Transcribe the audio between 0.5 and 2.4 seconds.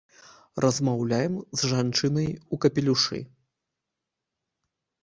Размаўляем з жанчынай